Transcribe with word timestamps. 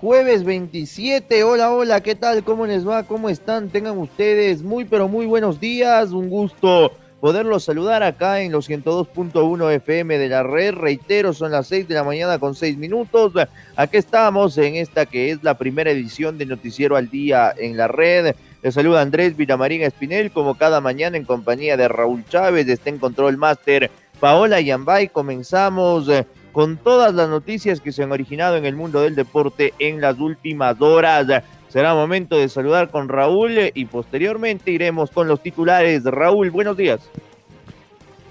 Jueves 0.00 0.42
27. 0.42 1.44
Hola, 1.44 1.70
hola, 1.70 2.00
¿qué 2.00 2.14
tal? 2.14 2.42
¿Cómo 2.44 2.64
les 2.64 2.88
va? 2.88 3.02
¿Cómo 3.02 3.28
están? 3.28 3.68
Tengan 3.68 3.98
ustedes 3.98 4.62
muy, 4.62 4.86
pero 4.86 5.06
muy 5.06 5.26
buenos 5.26 5.60
días. 5.60 6.12
Un 6.12 6.30
gusto 6.30 6.92
poderlos 7.20 7.62
saludar 7.62 8.02
acá 8.02 8.40
en 8.40 8.52
los 8.52 8.70
102.1 8.70 9.70
FM 9.70 10.16
de 10.16 10.28
la 10.30 10.44
red. 10.44 10.72
Reitero, 10.72 11.34
son 11.34 11.52
las 11.52 11.66
6 11.66 11.86
de 11.88 11.94
la 11.94 12.04
mañana 12.04 12.38
con 12.38 12.54
6 12.54 12.78
minutos. 12.78 13.34
Aquí 13.76 13.98
estamos 13.98 14.56
en 14.56 14.76
esta 14.76 15.04
que 15.04 15.32
es 15.32 15.44
la 15.44 15.58
primera 15.58 15.90
edición 15.90 16.38
de 16.38 16.46
Noticiero 16.46 16.96
al 16.96 17.10
Día 17.10 17.52
en 17.54 17.76
la 17.76 17.86
red. 17.86 18.34
Les 18.62 18.72
saluda 18.72 19.02
Andrés 19.02 19.36
Villamarín 19.36 19.82
Espinel, 19.82 20.30
como 20.30 20.54
cada 20.56 20.80
mañana 20.80 21.18
en 21.18 21.26
compañía 21.26 21.76
de 21.76 21.86
Raúl 21.86 22.24
Chávez, 22.30 22.66
está 22.66 22.88
en 22.88 22.98
Control 22.98 23.36
Master 23.36 23.90
Paola 24.20 24.62
Yambay. 24.62 25.08
Comenzamos 25.08 26.08
con 26.54 26.76
todas 26.76 27.12
las 27.12 27.28
noticias 27.28 27.80
que 27.80 27.90
se 27.90 28.04
han 28.04 28.12
originado 28.12 28.56
en 28.56 28.64
el 28.64 28.76
mundo 28.76 29.02
del 29.02 29.16
deporte 29.16 29.74
en 29.80 30.00
las 30.00 30.20
últimas 30.20 30.80
horas. 30.80 31.26
Será 31.68 31.94
momento 31.94 32.36
de 32.36 32.48
saludar 32.48 32.90
con 32.90 33.08
Raúl 33.08 33.72
y 33.74 33.84
posteriormente 33.86 34.70
iremos 34.70 35.10
con 35.10 35.26
los 35.26 35.42
titulares. 35.42 36.04
Raúl, 36.04 36.52
buenos 36.52 36.76
días. 36.76 37.10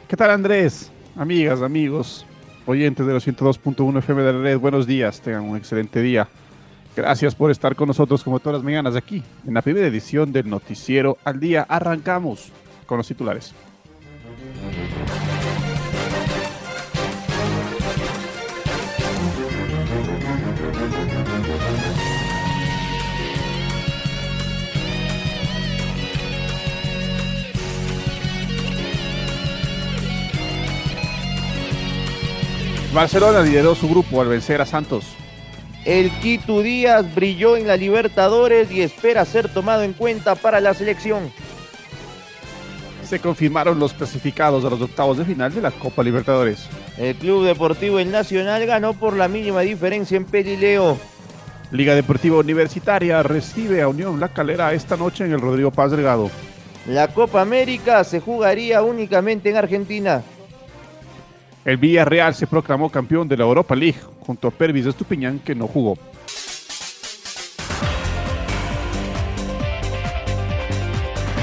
¿Qué 0.07 0.16
tal 0.16 0.31
Andrés? 0.31 0.89
Amigas, 1.17 1.61
amigos, 1.61 2.25
oyentes 2.66 3.05
de 3.05 3.11
los 3.11 3.27
102.1 3.27 3.99
FM 3.99 4.23
de 4.23 4.33
la 4.33 4.39
red, 4.39 4.57
buenos 4.57 4.88
días, 4.88 5.19
tengan 5.19 5.44
un 5.44 5.57
excelente 5.57 6.01
día. 6.01 6.27
Gracias 6.95 7.35
por 7.35 7.51
estar 7.51 7.75
con 7.75 7.89
nosotros 7.89 8.23
como 8.23 8.39
todas 8.39 8.59
las 8.59 8.63
mañanas 8.63 8.95
aquí, 8.95 9.21
en 9.45 9.53
la 9.53 9.61
primera 9.61 9.88
edición 9.88 10.31
del 10.31 10.49
Noticiero 10.49 11.17
al 11.25 11.41
Día. 11.41 11.66
Arrancamos 11.67 12.53
con 12.85 12.99
los 12.99 13.07
titulares. 13.07 13.53
Barcelona 32.94 33.41
lideró 33.41 33.73
su 33.73 33.89
grupo 33.89 34.22
al 34.22 34.27
vencer 34.27 34.61
a 34.61 34.67
Santos. 34.67 35.16
El 35.83 36.11
Quito 36.19 36.61
Díaz 36.61 37.13
brilló 37.16 37.58
en 37.58 37.66
la 37.66 37.75
Libertadores 37.75 38.72
y 38.72 38.81
espera 38.81 39.25
ser 39.25 39.50
tomado 39.50 39.81
en 39.81 39.94
cuenta 39.94 40.35
para 40.35 40.62
la 40.62 40.75
selección. 40.75 41.31
Se 43.03 43.19
confirmaron 43.19 43.79
los 43.79 43.94
clasificados 43.94 44.63
a 44.63 44.69
los 44.69 44.79
octavos 44.79 45.18
de 45.18 45.25
final 45.25 45.53
de 45.53 45.62
la 45.62 45.72
Copa 45.72 46.03
Libertadores. 46.03 46.68
El 46.97 47.16
Club 47.16 47.45
Deportivo 47.45 47.97
El 47.97 48.12
Nacional 48.12 48.66
ganó 48.68 48.94
por 48.94 49.18
la 49.18 49.28
mínima 49.28 49.62
diferencia 49.62 50.16
en 50.16 50.25
Pelileo. 50.25 50.97
Liga 51.72 51.95
Deportiva 51.95 52.38
Universitaria 52.38 53.23
recibe 53.23 53.81
a 53.81 53.88
Unión 53.88 54.19
La 54.19 54.29
Calera 54.29 54.72
esta 54.73 54.97
noche 54.97 55.25
en 55.25 55.34
el 55.34 55.41
Rodrigo 55.41 55.72
Paz 55.72 55.89
Delgado. 55.89 56.29
La 56.85 57.07
Copa 57.07 57.41
América 57.41 58.03
se 58.03 58.19
jugaría 58.19 58.84
únicamente 58.84 59.50
en 59.50 59.57
Argentina. 59.57 60.22
El 61.66 61.78
Villarreal 61.78 62.35
se 62.35 62.46
proclamó 62.46 62.90
campeón 62.90 63.28
de 63.29 63.38
la 63.38 63.46
Europa 63.46 63.74
League 63.74 64.00
junto 64.19 64.50
a 64.50 64.51
Pervis 64.51 64.85
Estupiñán 64.85 65.40
que 65.40 65.56
no 65.56 65.68
jugó. 65.68 65.97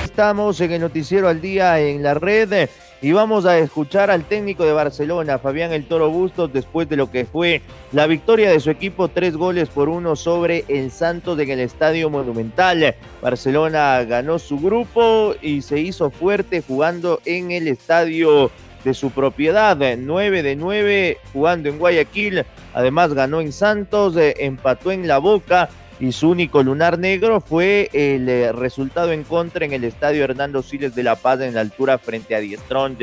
Estamos 0.05 0.61
en 0.61 0.73
el 0.73 0.83
noticiero 0.83 1.29
al 1.29 1.41
día 1.41 1.81
en 1.81 2.03
la 2.03 2.13
red 2.13 2.69
y 3.01 3.13
vamos 3.13 3.47
a 3.47 3.57
escuchar 3.59 4.11
al 4.11 4.25
técnico 4.25 4.67
de 4.67 4.75
Barcelona, 4.75 5.39
Fabián 5.39 5.73
El 5.73 5.87
Toro 5.87 6.11
Bustos, 6.11 6.53
después 6.53 6.87
de 6.91 6.97
lo 6.97 7.11
que 7.11 7.25
fue 7.25 7.63
la 7.93 8.07
victoria 8.07 8.51
de 8.51 8.61
su 8.61 8.69
equipo, 8.69 9.09
tres 9.09 9.35
goles 9.35 9.71
por 9.71 9.89
uno 9.89 10.17
sobre 10.17 10.67
el 10.69 10.91
Santos 10.91 11.39
en 11.39 11.49
el 11.49 11.61
Estadio 11.61 12.11
Monumental. 12.11 12.95
Barcelona 13.23 14.05
ganó 14.05 14.39
su 14.39 14.59
grupo 14.59 15.35
y 15.41 15.63
se 15.63 15.81
hizo 15.81 16.11
fuerte 16.11 16.61
jugando 16.61 17.23
en 17.25 17.53
el 17.53 17.69
Estadio 17.69 18.51
de 18.85 18.95
su 18.95 19.11
propiedad, 19.11 19.77
9 19.77 20.43
de 20.43 20.57
9 20.57 21.19
jugando 21.33 21.69
en 21.69 21.79
Guayaquil, 21.79 22.45
además 22.75 23.15
ganó 23.15 23.41
en 23.41 23.53
Santos, 23.53 24.17
eh, 24.17 24.35
empató 24.39 24.93
en 24.93 25.07
La 25.07 25.19
Boca 25.19 25.69
y 26.01 26.13
su 26.13 26.31
único 26.31 26.63
lunar 26.63 26.99
negro 26.99 27.41
fue 27.41 27.91
el 27.93 28.29
eh, 28.29 28.53
resultado 28.53 29.13
en 29.13 29.23
contra 29.23 29.67
en 29.67 29.75
el 29.75 29.85
estadio 29.85 30.25
Hernando 30.25 30.63
Siles 30.63 30.95
de 30.95 31.03
La 31.03 31.15
Paz 31.15 31.41
en 31.41 31.55
la 31.55 31.61
altura 31.61 31.99
frente 31.99 32.35
a 32.35 32.41
Diestrón. 32.41 32.97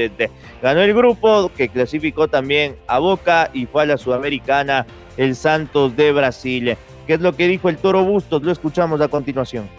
Ganó 0.63 0.81
el 0.81 0.93
grupo 0.95 1.51
que 1.55 1.69
clasificó 1.69 2.27
también 2.27 2.75
a 2.87 2.97
Boca 2.97 3.51
y 3.53 3.67
fue 3.67 3.83
a 3.83 3.85
la 3.85 3.97
Sudamericana 3.97 4.87
el 5.15 5.35
Santos 5.35 5.95
de 5.95 6.11
Brasil. 6.11 6.75
¿Qué 7.05 7.13
es 7.13 7.21
lo 7.21 7.35
que 7.35 7.47
dijo 7.47 7.69
el 7.69 7.77
Toro 7.77 8.03
Bustos? 8.03 8.41
Lo 8.41 8.51
escuchamos 8.51 8.99
a 8.99 9.07
continuación. 9.07 9.69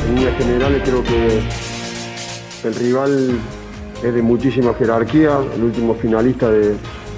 En 0.00 0.14
líneas 0.14 0.36
generales 0.38 0.82
creo 0.84 1.02
que 1.02 1.40
el 2.64 2.74
rival 2.74 3.38
es 4.02 4.14
de 4.14 4.22
muchísima 4.22 4.74
jerarquía, 4.74 5.38
el 5.54 5.64
último 5.64 5.94
finalista 5.94 6.50
de, 6.50 6.76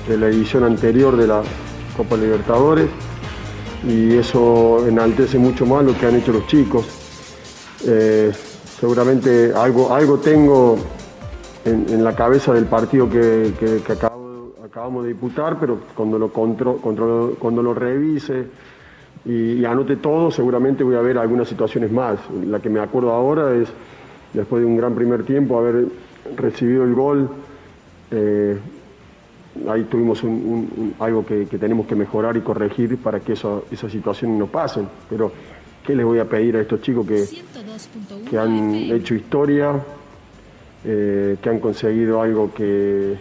la 0.09 0.27
edición 0.27 0.65
anterior 0.65 1.17
de 1.17 1.27
la 1.27 1.43
Copa 1.97 2.17
Libertadores 2.17 2.89
y 3.87 4.17
eso 4.17 4.85
enaltece 4.89 5.39
mucho 5.39 5.67
más 5.67 5.85
lo 5.85 5.97
que 5.97 6.07
han 6.07 6.17
hecho 6.17 6.33
los 6.33 6.47
chicos. 6.49 6.85
Eh, 7.87 8.33
seguramente 8.81 9.53
algo, 9.55 9.95
algo 9.95 10.19
tengo 10.19 10.77
en, 11.65 12.03
la 12.03 12.17
cabeza 12.17 12.53
del 12.53 12.65
partido 12.65 13.09
que, 13.09 13.53
acabamos 14.65 15.05
de 15.05 15.11
disputar, 15.11 15.59
pero 15.61 15.79
cuando 15.95 16.19
lo, 16.19 16.31
cuando 16.31 17.63
lo 17.63 17.75
revise 17.75 18.47
y, 19.25 19.65
anote 19.65 19.97
todo, 19.97 20.31
seguramente 20.31 20.83
voy 20.83 20.97
a 20.97 21.01
ver 21.01 21.19
algunas 21.19 21.49
situaciones 21.49 21.93
más. 21.93 22.19
La 22.47 22.59
que 22.61 22.71
me 22.71 22.81
acuerdo 22.81 23.13
ahora 23.13 23.55
es, 23.55 23.69
después 24.33 24.63
de 24.63 24.67
un 24.67 24.77
gran 24.77 24.95
primer 24.95 25.25
tiempo, 25.25 25.59
haber 25.59 25.87
recibido 26.37 26.85
el 26.85 26.95
gol, 26.95 27.31
eh, 28.11 28.59
ahí 29.69 29.85
tuvimos 29.85 30.23
algo 30.99 31.25
que, 31.25 31.47
tenemos 31.47 31.87
que 31.87 31.95
mejorar 31.95 32.37
y 32.37 32.41
corregir 32.41 32.97
para 32.99 33.21
que 33.21 33.33
eso, 33.33 33.65
esas 33.71 33.91
situaciones 33.91 34.39
no 34.39 34.47
pasen. 34.47 34.89
Pero, 35.09 35.33
¿qué 35.85 35.95
les 35.95 36.05
voy 36.05 36.19
a 36.19 36.25
pedir 36.25 36.57
a 36.57 36.61
estos 36.61 36.81
chicos 36.83 37.07
que, 37.07 37.25
que 38.29 38.39
han 38.39 38.75
hecho 38.75 39.15
historia, 39.15 39.81
eh, 40.85 41.37
que 41.43 41.49
han 41.49 41.59
conseguido 41.59 42.23
algo 42.23 42.53
que 42.55 43.17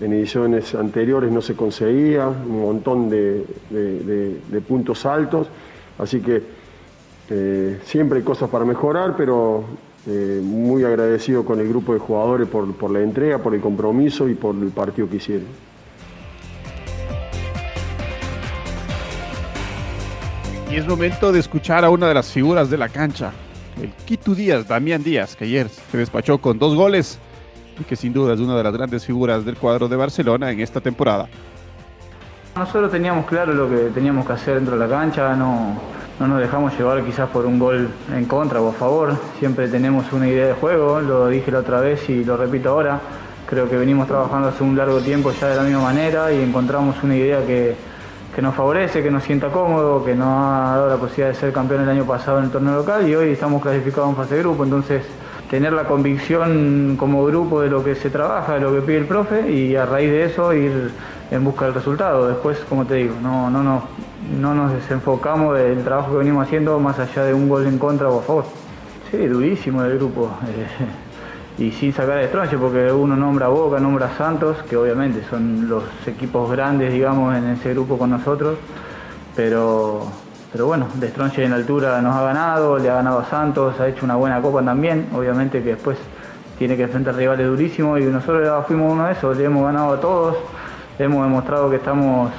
en 0.00 0.12
ediciones 0.12 0.74
anteriores 0.74 1.30
no 1.30 1.40
se 1.40 1.54
conseguía, 1.54 2.28
un 2.28 2.60
montón 2.60 3.08
de, 3.08 3.44
puntos 4.66 5.06
altos, 5.06 5.46
así 5.98 6.20
que 6.20 6.42
eh, 7.30 7.80
siempre 7.84 8.18
hay 8.18 8.24
cosas 8.24 8.50
para 8.50 8.64
mejorar, 8.64 9.14
pero 9.16 9.64
eh, 10.06 10.40
muy 10.42 10.84
agradecido 10.84 11.46
con 11.46 11.60
el 11.60 11.68
grupo 11.68 11.94
de 11.94 11.98
jugadores 11.98 12.46
por, 12.46 12.90
la 12.90 13.00
entrega, 13.00 13.38
por 13.38 13.54
el 13.54 13.62
compromiso 13.62 14.28
y 14.28 14.34
por 14.34 14.54
el 14.54 14.68
partido 14.68 15.08
que 15.08 15.16
hicieron. 15.16 15.46
Y 20.70 20.76
es 20.76 20.86
momento 20.86 21.32
de 21.32 21.40
escuchar 21.40 21.84
a 21.84 21.90
una 21.90 22.08
de 22.08 22.14
las 22.14 22.30
figuras 22.30 22.68
de 22.68 22.76
la 22.76 22.90
cancha, 22.90 23.32
el 23.80 23.92
Quito 24.04 24.34
Díaz, 24.34 24.68
Damián 24.68 25.02
Díaz, 25.02 25.36
que 25.36 25.44
ayer 25.44 25.68
se 25.68 25.96
despachó 25.96 26.38
con 26.38 26.58
dos 26.58 26.74
goles 26.74 27.18
y 27.80 27.84
que 27.84 27.96
sin 27.96 28.12
duda 28.12 28.34
es 28.34 28.40
una 28.40 28.56
de 28.56 28.62
las 28.62 28.74
grandes 28.74 29.06
figuras 29.06 29.44
del 29.44 29.56
cuadro 29.56 29.88
de 29.88 29.96
Barcelona 29.96 30.50
en 30.50 30.60
esta 30.60 30.80
temporada. 30.80 31.28
Nosotros 32.56 32.90
teníamos 32.92 33.24
claro 33.26 33.52
lo 33.54 33.70
que 33.70 33.90
teníamos 33.94 34.26
que 34.26 34.32
hacer 34.34 34.56
dentro 34.56 34.76
de 34.76 34.86
la 34.86 34.88
cancha, 34.88 35.34
no, 35.34 35.93
no 36.20 36.28
nos 36.28 36.40
dejamos 36.40 36.76
llevar 36.78 37.02
quizás 37.02 37.28
por 37.30 37.44
un 37.46 37.58
gol 37.58 37.88
en 38.14 38.24
contra 38.26 38.60
o 38.60 38.70
a 38.70 38.72
favor. 38.72 39.16
Siempre 39.38 39.68
tenemos 39.68 40.12
una 40.12 40.28
idea 40.28 40.46
de 40.46 40.52
juego, 40.54 41.00
lo 41.00 41.28
dije 41.28 41.50
la 41.50 41.58
otra 41.60 41.80
vez 41.80 42.08
y 42.08 42.24
lo 42.24 42.36
repito 42.36 42.70
ahora. 42.70 43.00
creo 43.46 43.68
que 43.68 43.76
venimos 43.76 44.06
trabajando 44.06 44.48
hace 44.48 44.64
un 44.64 44.76
largo 44.76 45.00
tiempo 45.00 45.32
ya 45.32 45.48
de 45.48 45.56
la 45.56 45.62
misma 45.62 45.82
manera 45.82 46.32
y 46.32 46.40
encontramos 46.42 46.96
una 47.02 47.16
idea 47.16 47.44
que, 47.44 47.76
que 48.34 48.42
nos 48.42 48.54
favorece, 48.54 49.02
que 49.02 49.10
nos 49.10 49.22
sienta 49.22 49.48
cómodo, 49.48 50.04
que 50.04 50.14
nos 50.14 50.28
ha 50.28 50.76
dado 50.76 50.88
la 50.88 50.96
posibilidad 50.96 51.28
de 51.28 51.34
ser 51.34 51.52
campeón 51.52 51.82
el 51.82 51.88
año 51.88 52.04
pasado 52.04 52.38
en 52.38 52.44
el 52.44 52.50
torneo 52.50 52.74
local 52.76 53.08
y 53.08 53.14
hoy 53.14 53.30
estamos 53.30 53.62
clasificados 53.62 54.10
en 54.10 54.16
fase 54.16 54.36
de 54.36 54.40
grupo, 54.40 54.64
entonces 54.64 55.02
tener 55.50 55.72
la 55.72 55.84
convicción 55.84 56.96
como 56.98 57.24
grupo 57.26 57.60
de 57.60 57.70
lo 57.70 57.84
que 57.84 57.94
se 57.94 58.10
trabaja, 58.10 58.54
de 58.54 58.60
lo 58.60 58.74
que 58.74 58.80
pide 58.80 58.98
el 58.98 59.06
profe 59.06 59.52
y 59.52 59.76
a 59.76 59.86
raíz 59.86 60.10
de 60.10 60.24
eso 60.24 60.52
ir 60.52 60.90
en 61.30 61.44
busca 61.44 61.66
del 61.66 61.74
resultado. 61.74 62.28
Después, 62.28 62.58
como 62.68 62.84
te 62.84 62.94
digo, 62.94 63.14
no, 63.22 63.50
no, 63.50 63.62
no, 63.62 63.82
no 64.40 64.54
nos 64.54 64.72
desenfocamos 64.72 65.56
del 65.56 65.82
trabajo 65.84 66.12
que 66.12 66.18
venimos 66.18 66.46
haciendo 66.46 66.78
más 66.80 66.98
allá 66.98 67.24
de 67.24 67.34
un 67.34 67.48
gol 67.48 67.66
en 67.66 67.78
contra 67.78 68.08
o 68.08 68.20
a 68.20 68.22
favor. 68.22 68.44
Sí, 69.10 69.26
durísimo 69.26 69.82
el 69.82 69.96
grupo. 69.98 70.30
Eh, 70.48 70.86
y 71.56 71.70
sin 71.70 71.92
sacar 71.92 72.16
de 72.18 72.26
Stronche, 72.26 72.58
porque 72.58 72.90
uno 72.90 73.14
nombra 73.16 73.46
a 73.46 73.48
Boca, 73.48 73.78
nombra 73.78 74.06
a 74.06 74.16
Santos, 74.16 74.56
que 74.68 74.76
obviamente 74.76 75.22
son 75.30 75.68
los 75.68 75.84
equipos 76.06 76.50
grandes, 76.50 76.92
digamos, 76.92 77.36
en 77.36 77.44
ese 77.50 77.72
grupo 77.74 77.96
con 77.96 78.10
nosotros, 78.10 78.58
pero, 79.36 80.02
pero 80.50 80.66
bueno, 80.66 80.88
de 80.94 81.08
Stronche 81.10 81.44
en 81.44 81.52
altura 81.52 82.02
nos 82.02 82.16
ha 82.16 82.22
ganado, 82.22 82.78
le 82.78 82.90
ha 82.90 82.94
ganado 82.94 83.20
a 83.20 83.24
Santos, 83.26 83.78
ha 83.78 83.86
hecho 83.86 84.04
una 84.04 84.16
buena 84.16 84.42
copa 84.42 84.62
también, 84.62 85.06
obviamente 85.14 85.62
que 85.62 85.70
después 85.70 85.96
tiene 86.58 86.76
que 86.76 86.84
enfrentar 86.84 87.14
rivales 87.14 87.46
durísimos 87.46 88.00
y 88.00 88.04
nosotros 88.04 88.66
fuimos 88.66 88.92
uno 88.92 89.06
de 89.06 89.12
esos, 89.12 89.36
le 89.36 89.44
hemos 89.44 89.64
ganado 89.64 89.94
a 89.94 90.00
todos, 90.00 90.36
hemos 90.98 91.24
demostrado 91.24 91.70
que 91.70 91.76
estamos 91.76 92.30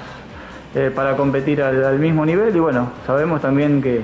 eh, 0.73 0.91
para 0.93 1.15
competir 1.15 1.61
al, 1.61 1.99
mismo 1.99 2.25
nivel 2.25 2.55
y 2.55 2.59
bueno, 2.59 2.91
sabemos 3.05 3.41
también 3.41 3.81
que, 3.81 4.01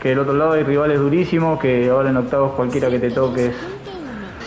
que 0.00 0.10
del 0.10 0.20
otro 0.20 0.34
lado 0.34 0.52
hay 0.52 0.62
rivales 0.62 0.98
durísimos, 0.98 1.60
que 1.60 1.88
ahora 1.90 2.10
en 2.10 2.16
octavos 2.16 2.52
cualquiera 2.52 2.90
que 2.90 2.98
te 2.98 3.10
toque 3.10 3.46
es 3.46 3.54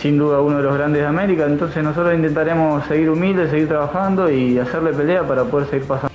sin 0.00 0.16
duda 0.16 0.40
uno 0.40 0.56
de 0.56 0.62
los 0.62 0.74
grandes 0.74 1.02
de 1.02 1.08
América, 1.08 1.44
entonces 1.44 1.82
nosotros 1.84 2.14
intentaremos 2.14 2.84
seguir 2.86 3.10
humildes, 3.10 3.50
seguir 3.50 3.68
trabajando 3.68 4.30
y 4.30 4.58
hacerle 4.58 4.92
pelea 4.92 5.26
para 5.26 5.44
poder 5.44 5.68
seguir 5.68 5.86
pasando. 5.86 6.10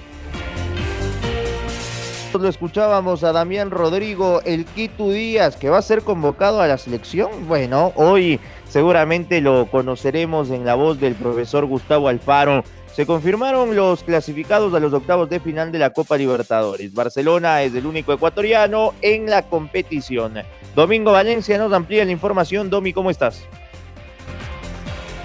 Lo 2.33 2.49
escuchábamos 2.49 3.23
a 3.23 3.31
Damián 3.31 3.71
Rodrigo, 3.71 4.41
el 4.43 4.65
Quito 4.65 5.09
Díaz, 5.09 5.55
que 5.55 5.69
va 5.69 5.77
a 5.77 5.81
ser 5.81 6.01
convocado 6.01 6.59
a 6.59 6.67
la 6.67 6.77
selección. 6.77 7.47
Bueno, 7.47 7.93
hoy 7.95 8.41
seguramente 8.67 9.39
lo 9.39 9.67
conoceremos 9.67 10.49
en 10.49 10.65
la 10.65 10.75
voz 10.75 10.99
del 10.99 11.15
profesor 11.15 11.65
Gustavo 11.65 12.09
Alfaro. 12.09 12.63
Se 12.95 13.05
confirmaron 13.05 13.75
los 13.75 14.05
clasificados 14.05 14.73
a 14.73 14.79
los 14.79 14.93
octavos 14.93 15.29
de 15.29 15.41
final 15.41 15.69
de 15.69 15.79
la 15.79 15.89
Copa 15.89 16.17
Libertadores. 16.17 16.93
Barcelona 16.93 17.61
es 17.61 17.75
el 17.75 17.85
único 17.85 18.13
ecuatoriano 18.13 18.93
en 19.01 19.29
la 19.29 19.41
competición. 19.41 20.35
Domingo 20.73 21.11
Valencia 21.11 21.57
nos 21.57 21.73
amplía 21.73 22.05
la 22.05 22.13
información. 22.13 22.69
Domi, 22.69 22.93
¿cómo 22.93 23.09
estás? 23.09 23.43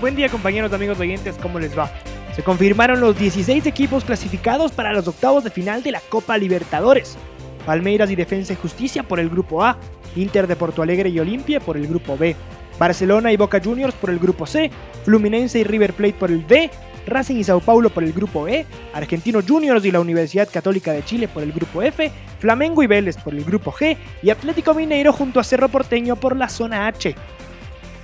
Buen 0.00 0.16
día 0.16 0.28
compañeros, 0.28 0.72
amigos 0.72 0.98
oyentes, 0.98 1.36
¿cómo 1.40 1.60
les 1.60 1.78
va? 1.78 1.88
Se 2.34 2.42
confirmaron 2.42 3.00
los 3.00 3.16
16 3.16 3.64
equipos 3.66 4.02
clasificados 4.02 4.72
para 4.72 4.92
los 4.92 5.06
octavos 5.06 5.44
de 5.44 5.50
final 5.50 5.84
de 5.84 5.92
la 5.92 6.00
Copa 6.00 6.36
Libertadores. 6.38 7.16
Palmeiras 7.64 8.10
y 8.10 8.16
Defensa 8.16 8.52
y 8.52 8.56
Justicia 8.56 9.04
por 9.04 9.20
el 9.20 9.30
grupo 9.30 9.62
A, 9.62 9.76
Inter 10.16 10.48
de 10.48 10.56
Porto 10.56 10.82
Alegre 10.82 11.10
y 11.10 11.20
Olimpia 11.20 11.60
por 11.60 11.76
el 11.76 11.86
grupo 11.86 12.16
B, 12.16 12.34
Barcelona 12.80 13.30
y 13.30 13.36
Boca 13.36 13.60
Juniors 13.62 13.94
por 13.94 14.10
el 14.10 14.18
grupo 14.18 14.44
C, 14.44 14.72
Fluminense 15.04 15.60
y 15.60 15.64
River 15.64 15.92
Plate 15.92 16.14
por 16.14 16.32
el 16.32 16.44
D, 16.48 16.68
Racing 17.10 17.36
y 17.36 17.44
Sao 17.44 17.60
Paulo 17.60 17.90
por 17.90 18.04
el 18.04 18.12
grupo 18.12 18.48
E, 18.48 18.64
Argentino 18.94 19.40
Juniors 19.46 19.84
y 19.84 19.90
la 19.90 20.00
Universidad 20.00 20.48
Católica 20.50 20.92
de 20.92 21.04
Chile 21.04 21.28
por 21.28 21.42
el 21.42 21.52
grupo 21.52 21.82
F, 21.82 22.10
Flamengo 22.38 22.82
y 22.82 22.86
Vélez 22.86 23.16
por 23.16 23.34
el 23.34 23.44
grupo 23.44 23.72
G 23.72 23.96
y 24.22 24.30
Atlético 24.30 24.72
Mineiro 24.74 25.12
junto 25.12 25.40
a 25.40 25.44
Cerro 25.44 25.68
Porteño 25.68 26.16
por 26.16 26.36
la 26.36 26.48
zona 26.48 26.86
H. 26.86 27.14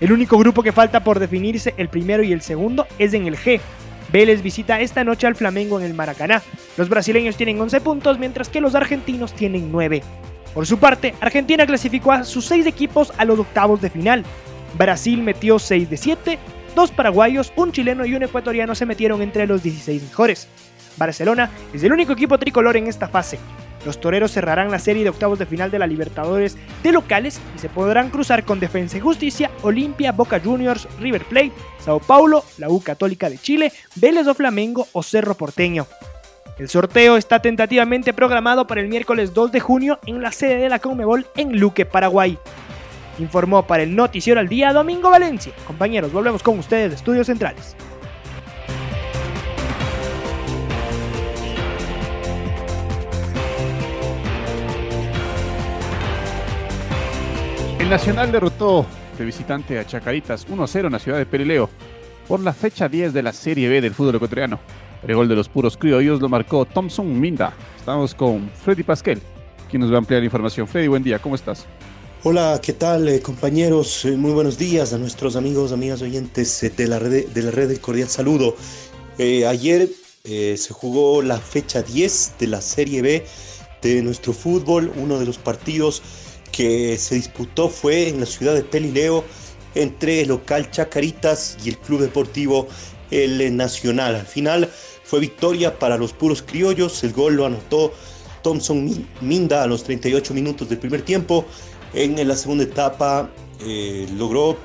El 0.01 0.13
único 0.13 0.37
grupo 0.37 0.63
que 0.63 0.73
falta 0.73 1.03
por 1.03 1.19
definirse, 1.19 1.73
el 1.79 1.89
primero 1.89 2.23
y 2.23 2.33
el 2.33 2.43
segundo, 2.43 2.87
es 2.99 3.15
en 3.15 3.27
el 3.27 3.37
G. 3.37 3.61
Vélez 4.13 4.43
visita 4.43 4.81
esta 4.81 5.05
noche 5.05 5.27
al 5.27 5.35
Flamengo 5.35 5.81
en 5.81 5.87
el 5.87 5.95
Maracaná. 5.95 6.43
Los 6.77 6.89
brasileños 6.89 7.37
tienen 7.37 7.61
11 7.61 7.81
puntos, 7.81 8.19
mientras 8.19 8.49
que 8.49 8.61
los 8.61 8.75
argentinos 8.75 9.33
tienen 9.33 9.73
9. 9.73 10.03
Por 10.55 10.67
su 10.67 10.79
parte, 10.79 11.15
Argentina 11.21 11.67
clasificó 11.67 12.13
a 12.13 12.25
sus 12.25 12.47
6 12.47 12.67
equipos 12.67 13.13
a 13.19 13.25
los 13.25 13.39
octavos 13.39 13.81
de 13.81 13.91
final. 13.91 14.25
Brasil 14.79 15.23
metió 15.23 15.59
6 15.59 15.91
de 15.91 15.97
7, 15.97 16.39
dos 16.77 16.93
paraguayos, 16.93 17.53
un 17.57 17.73
chileno 17.73 18.05
y 18.05 18.15
un 18.15 18.23
ecuatoriano 18.23 18.75
se 18.75 18.87
metieron 18.87 19.23
entre 19.23 19.47
los 19.47 19.63
16 19.63 20.03
mejores. 20.03 20.47
Barcelona 20.99 21.51
es 21.73 21.83
el 21.83 21.93
único 21.93 22.13
equipo 22.13 22.39
tricolor 22.39 22.77
en 22.77 22.87
esta 22.87 23.09
fase. 23.09 23.39
Los 23.87 23.99
toreros 23.99 24.33
cerrarán 24.33 24.71
la 24.71 24.79
serie 24.79 25.03
de 25.03 25.11
octavos 25.11 25.39
de 25.39 25.47
final 25.47 25.71
de 25.71 25.79
la 25.79 25.87
Libertadores 25.87 26.59
de 26.83 26.93
locales 26.93 27.41
y 27.57 27.59
se 27.59 27.71
podrán 27.71 28.11
cruzar 28.11 28.45
con 28.45 28.61
Defensa 28.61 28.99
y 28.99 29.01
Justicia, 29.01 29.51
Olimpia, 29.63 30.13
Boca 30.13 30.39
Juniors, 30.39 30.87
River 31.01 31.25
Plate, 31.25 31.53
Sao 31.81 31.99
Paulo, 31.99 32.45
la 32.59 32.69
U 32.69 32.83
Católica 32.83 33.31
de 33.31 33.39
Chile, 33.39 33.73
Vélez 33.95 34.27
o 34.27 34.35
Flamengo 34.35 34.87
o 34.93 35.03
Cerro 35.03 35.35
Porteño. 35.35 35.87
El 36.59 36.69
sorteo 36.69 37.17
está 37.17 37.41
tentativamente 37.41 38.13
programado 38.13 38.67
para 38.67 38.83
el 38.83 38.89
miércoles 38.89 39.33
2 39.33 39.51
de 39.51 39.61
junio 39.61 39.99
en 40.07 40.21
la 40.21 40.33
sede 40.33 40.57
de 40.57 40.69
la 40.69 40.79
Conmebol 40.79 41.27
en 41.37 41.59
Luque, 41.59 41.87
Paraguay. 41.87 42.39
Informó 43.19 43.67
para 43.67 43.83
el 43.83 43.95
Noticiero 43.95 44.41
al 44.41 44.49
Día 44.49 44.73
Domingo 44.73 45.11
Valencia. 45.11 45.53
Compañeros, 45.67 46.13
volvemos 46.13 46.43
con 46.43 46.59
ustedes 46.59 46.91
de 46.91 46.97
Estudios 46.97 47.27
Centrales. 47.27 47.77
El 57.79 57.91
Nacional 57.91 58.33
derrotó 58.33 58.85
de 59.17 59.25
visitante 59.25 59.79
a 59.79 59.87
Chacaritas 59.87 60.49
1-0 60.49 60.87
en 60.87 60.93
la 60.93 60.99
ciudad 60.99 61.19
de 61.19 61.25
Perileo 61.25 61.71
por 62.27 62.41
la 62.41 62.53
fecha 62.53 62.89
10 62.89 63.13
de 63.13 63.23
la 63.23 63.33
Serie 63.33 63.69
B 63.69 63.81
del 63.81 63.95
fútbol 63.95 64.17
ecuatoriano. 64.17 64.59
El 65.07 65.15
gol 65.15 65.29
de 65.29 65.37
los 65.37 65.49
puros 65.49 65.77
criollos 65.77 66.21
lo 66.21 66.29
marcó 66.29 66.65
Thompson 66.65 67.21
Minda. 67.21 67.53
Estamos 67.79 68.13
con 68.13 68.51
Freddy 68.51 68.83
Pasquel, 68.83 69.21
quien 69.71 69.83
nos 69.83 69.93
va 69.93 69.95
a 69.95 69.99
ampliar 69.99 70.21
la 70.21 70.25
información. 70.25 70.67
Freddy, 70.67 70.89
buen 70.89 71.05
día, 71.05 71.21
¿cómo 71.21 71.37
estás? 71.37 71.67
Hola, 72.29 72.61
¿qué 72.61 72.73
tal 72.73 73.07
eh, 73.07 73.23
compañeros? 73.23 74.05
Eh, 74.05 74.17
muy 74.17 74.33
buenos 74.33 74.59
días 74.59 74.93
a 74.93 74.99
nuestros 74.99 75.37
amigos, 75.37 75.71
amigas 75.71 76.03
oyentes 76.03 76.61
eh, 76.65 76.73
de 76.77 76.89
la 76.89 76.99
red, 76.99 77.29
de 77.29 77.41
la 77.41 77.53
red 77.53 77.69
del 77.69 77.81
cordial 77.81 78.09
saludo. 78.09 78.57
ayer 79.17 79.89
se 80.25 80.73
jugó 80.73 81.23
la 81.23 81.39
fecha 81.39 81.83
10 81.83 82.35
de 82.41 82.49
la 82.49 82.61
Serie 82.61 83.01
B 83.01 83.25
de 83.81 84.03
nuestro 84.03 84.33
fútbol, 84.33 84.93
uno 84.97 85.21
de 85.21 85.25
los 85.25 85.39
partidos 85.39 86.03
que 86.51 86.99
se 86.99 87.15
disputó 87.15 87.69
fue 87.69 88.09
en 88.09 88.19
la 88.19 88.27
ciudad 88.27 88.57
de 88.57 88.65
Pelileo 88.65 89.23
entre 89.77 90.23
el 90.23 90.29
local 90.31 90.69
Chacaritas 90.73 91.57
y 91.65 91.69
el 91.69 91.79
Club 91.79 92.01
Deportivo 92.01 92.67
El 93.13 93.57
Nacional. 93.57 94.17
Al 94.17 94.27
final 94.27 94.69
fue 95.05 95.21
victoria 95.21 95.79
para 95.79 95.97
los 95.97 96.13
puros 96.13 96.43
criollos, 96.43 97.05
el 97.05 97.13
gol 97.13 97.37
lo 97.37 97.47
anotó 97.47 97.93
Thompson 98.47 99.07
Minda 99.21 99.65
a 99.65 99.67
los 99.67 99.83
38 99.83 100.33
minutos 100.33 100.69
del 100.69 100.79
primer 100.79 101.03
tiempo. 101.03 101.47
En 101.97 102.29
la 102.29 102.37
segunda 102.37 102.65
etapa 102.65 103.31
eh, 103.65 104.07
logró 104.19 104.59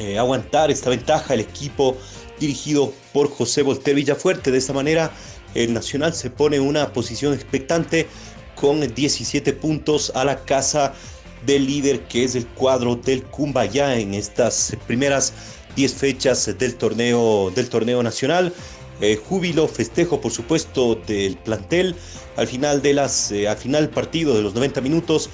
eh, 0.00 0.18
aguantar 0.18 0.72
esta 0.72 0.90
ventaja 0.90 1.34
el 1.34 1.40
equipo 1.40 1.96
dirigido 2.40 2.92
por 3.12 3.30
José 3.30 3.62
Volter 3.62 3.94
Villafuerte. 3.94 4.50
De 4.50 4.58
esta 4.58 4.72
manera 4.72 5.12
el 5.54 5.72
Nacional 5.72 6.12
se 6.12 6.28
pone 6.28 6.56
en 6.56 6.62
una 6.62 6.92
posición 6.92 7.34
expectante 7.34 8.08
con 8.56 8.80
17 8.80 9.52
puntos 9.52 10.10
a 10.16 10.24
la 10.24 10.44
casa 10.44 10.92
del 11.46 11.66
líder 11.66 12.00
que 12.08 12.24
es 12.24 12.34
el 12.34 12.48
cuadro 12.48 12.96
del 12.96 13.22
Cumbaya 13.22 13.96
en 13.96 14.14
estas 14.14 14.76
primeras 14.88 15.32
10 15.76 15.94
fechas 15.94 16.58
del 16.58 16.74
torneo, 16.74 17.52
del 17.54 17.68
torneo 17.68 18.02
nacional. 18.02 18.52
Eh, 19.00 19.16
júbilo, 19.16 19.68
festejo 19.68 20.20
por 20.20 20.32
supuesto 20.32 20.96
del 20.96 21.36
plantel. 21.36 21.94
Al 22.36 22.48
final, 22.48 22.82
de 22.82 22.94
las, 22.94 23.32
al 23.32 23.56
final 23.56 23.88
partido 23.90 24.34
de 24.34 24.42
los 24.42 24.54
90 24.54 24.80
minutos, 24.80 25.30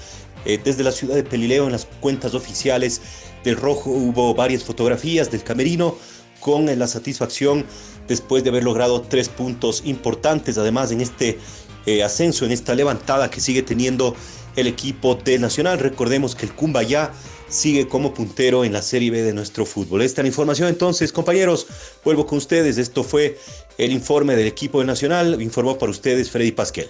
eh, 0.46 0.60
desde 0.62 0.84
la 0.84 0.92
ciudad 0.92 1.14
de 1.14 1.24
Pelileo 1.24 1.66
en 1.66 1.72
las 1.72 1.86
cuentas 2.00 2.34
oficiales 2.34 3.00
del 3.44 3.56
Rojo 3.56 3.90
hubo 3.90 4.34
varias 4.34 4.64
fotografías 4.64 5.30
del 5.30 5.42
camerino 5.42 5.96
con 6.40 6.66
la 6.78 6.86
satisfacción 6.86 7.64
después 8.08 8.44
de 8.44 8.50
haber 8.50 8.64
logrado 8.64 9.02
tres 9.02 9.28
puntos 9.28 9.82
importantes. 9.84 10.58
Además, 10.58 10.92
en 10.92 11.00
este 11.00 11.38
eh, 11.86 12.02
ascenso, 12.02 12.44
en 12.44 12.52
esta 12.52 12.74
levantada 12.74 13.30
que 13.30 13.40
sigue 13.40 13.62
teniendo 13.62 14.14
el 14.56 14.66
equipo 14.66 15.14
de 15.14 15.38
Nacional. 15.38 15.78
Recordemos 15.78 16.34
que 16.34 16.46
el 16.46 16.52
Cumbayá 16.52 17.12
sigue 17.48 17.86
como 17.88 18.12
puntero 18.12 18.64
en 18.64 18.72
la 18.72 18.82
Serie 18.82 19.10
B 19.10 19.22
de 19.22 19.32
nuestro 19.32 19.64
fútbol. 19.66 20.02
Esta 20.02 20.20
es 20.20 20.24
la 20.24 20.28
información 20.28 20.68
entonces, 20.68 21.12
compañeros. 21.12 21.66
Vuelvo 22.04 22.26
con 22.26 22.38
ustedes. 22.38 22.78
Esto 22.78 23.04
fue 23.04 23.38
el 23.78 23.92
informe 23.92 24.34
del 24.34 24.46
equipo 24.46 24.80
de 24.80 24.86
Nacional. 24.86 25.40
Informó 25.40 25.78
para 25.78 25.90
ustedes 25.90 26.30
Freddy 26.30 26.52
Pasquel. 26.52 26.88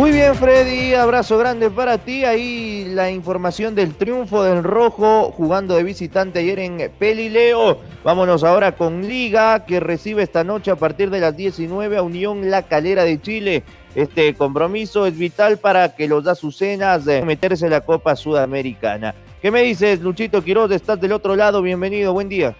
Muy 0.00 0.12
bien, 0.12 0.34
Freddy, 0.34 0.94
abrazo 0.94 1.36
grande 1.36 1.68
para 1.68 1.98
ti. 1.98 2.24
Ahí 2.24 2.86
la 2.88 3.10
información 3.10 3.74
del 3.74 3.94
triunfo 3.94 4.42
del 4.42 4.64
Rojo 4.64 5.30
jugando 5.30 5.76
de 5.76 5.82
visitante 5.82 6.38
ayer 6.38 6.58
en 6.60 6.90
Pelileo. 6.98 7.76
Vámonos 8.02 8.42
ahora 8.42 8.72
con 8.72 9.06
Liga, 9.06 9.66
que 9.66 9.78
recibe 9.78 10.22
esta 10.22 10.42
noche 10.42 10.70
a 10.70 10.76
partir 10.76 11.10
de 11.10 11.20
las 11.20 11.36
19 11.36 11.98
a 11.98 12.02
Unión 12.02 12.50
La 12.50 12.62
Calera 12.62 13.04
de 13.04 13.20
Chile. 13.20 13.62
Este 13.94 14.32
compromiso 14.32 15.04
es 15.06 15.18
vital 15.18 15.58
para 15.58 15.94
que 15.94 16.08
los 16.08 16.26
azucenas 16.26 17.04
de 17.04 17.20
meterse 17.20 17.66
en 17.66 17.72
la 17.72 17.82
Copa 17.82 18.16
Sudamericana. 18.16 19.14
¿Qué 19.42 19.50
me 19.50 19.60
dices, 19.60 20.00
Luchito 20.00 20.42
Quiroz? 20.42 20.70
Estás 20.70 20.98
del 20.98 21.12
otro 21.12 21.36
lado, 21.36 21.60
bienvenido, 21.60 22.14
buen 22.14 22.30
día. 22.30 22.56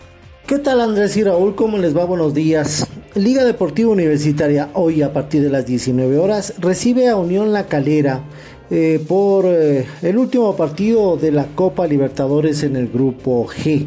¿Qué 0.46 0.58
tal 0.58 0.80
Andrés 0.80 1.16
y 1.16 1.22
Raúl? 1.22 1.54
¿Cómo 1.54 1.78
les 1.78 1.96
va? 1.96 2.04
Buenos 2.04 2.34
días. 2.34 2.86
Liga 3.14 3.44
Deportiva 3.44 3.90
Universitaria 3.90 4.70
hoy 4.74 5.02
a 5.02 5.12
partir 5.12 5.42
de 5.42 5.50
las 5.50 5.64
19 5.64 6.18
horas 6.18 6.54
recibe 6.58 7.08
a 7.08 7.16
Unión 7.16 7.52
La 7.52 7.66
Calera 7.66 8.22
eh, 8.70 9.00
por 9.06 9.46
eh, 9.46 9.86
el 10.02 10.18
último 10.18 10.56
partido 10.56 11.16
de 11.16 11.30
la 11.30 11.46
Copa 11.46 11.86
Libertadores 11.86 12.64
en 12.64 12.74
el 12.74 12.88
grupo 12.88 13.46
G. 13.46 13.86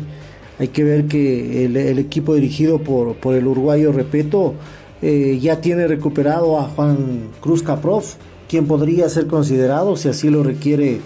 Hay 0.60 0.70
que 0.70 0.84
ver 0.84 1.06
que 1.08 1.66
el, 1.66 2.00
equipo 2.00 2.36
dirigido 2.36 2.80
por, 2.80 3.16
por, 3.16 3.36
el 3.36 3.48
uruguayo 3.48 3.92
Repeto 3.92 4.54
eh, 5.02 5.40
ya 5.42 5.60
tiene 5.60 5.88
recuperado 5.88 6.60
a 6.60 6.64
Juan 6.64 7.30
Cruz 7.42 7.62
Caprov, 7.62 8.04
quien 8.48 8.68
podría 8.68 9.10
ser 9.10 9.28
considerado, 9.28 9.98
si 9.98 10.08
así 10.08 10.30
lo 10.30 10.44
requiere 10.44 11.02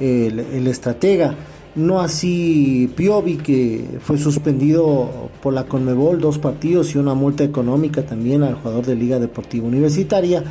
el, 0.00 0.40
el 0.40 0.66
estratega 0.66 1.34
no 1.78 2.00
así 2.00 2.92
Piovi 2.96 3.36
que 3.36 3.98
fue 4.00 4.18
suspendido 4.18 5.08
por 5.42 5.54
la 5.54 5.64
Conmebol 5.64 6.20
dos 6.20 6.38
partidos 6.38 6.94
y 6.94 6.98
una 6.98 7.14
multa 7.14 7.44
económica 7.44 8.04
también 8.04 8.42
al 8.42 8.54
jugador 8.54 8.84
de 8.84 8.96
Liga 8.96 9.18
Deportiva 9.18 9.66
Universitaria, 9.66 10.42